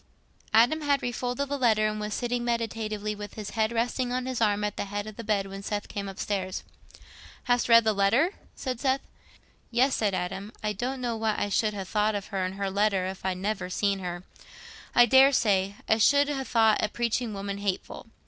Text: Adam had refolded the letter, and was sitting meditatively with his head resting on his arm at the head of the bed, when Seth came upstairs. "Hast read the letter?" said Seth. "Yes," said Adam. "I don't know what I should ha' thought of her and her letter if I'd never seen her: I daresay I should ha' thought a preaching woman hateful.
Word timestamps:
Adam 0.51 0.81
had 0.81 1.03
refolded 1.03 1.47
the 1.47 1.59
letter, 1.59 1.87
and 1.87 1.99
was 1.99 2.15
sitting 2.15 2.43
meditatively 2.43 3.13
with 3.13 3.35
his 3.35 3.51
head 3.51 3.71
resting 3.71 4.11
on 4.11 4.25
his 4.25 4.41
arm 4.41 4.63
at 4.63 4.75
the 4.75 4.85
head 4.85 5.05
of 5.05 5.15
the 5.15 5.23
bed, 5.23 5.45
when 5.45 5.61
Seth 5.61 5.87
came 5.87 6.09
upstairs. 6.09 6.63
"Hast 7.43 7.69
read 7.69 7.83
the 7.83 7.93
letter?" 7.93 8.33
said 8.55 8.79
Seth. 8.79 9.01
"Yes," 9.69 9.93
said 9.95 10.15
Adam. 10.15 10.53
"I 10.63 10.73
don't 10.73 11.01
know 11.01 11.15
what 11.15 11.37
I 11.37 11.49
should 11.49 11.75
ha' 11.75 11.83
thought 11.87 12.15
of 12.15 12.29
her 12.29 12.43
and 12.43 12.55
her 12.55 12.71
letter 12.71 13.05
if 13.05 13.23
I'd 13.23 13.37
never 13.37 13.69
seen 13.69 13.99
her: 13.99 14.23
I 14.95 15.05
daresay 15.05 15.75
I 15.87 15.99
should 15.99 16.29
ha' 16.29 16.41
thought 16.47 16.83
a 16.83 16.89
preaching 16.89 17.35
woman 17.35 17.59
hateful. 17.59 18.07